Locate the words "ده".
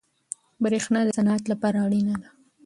2.21-2.29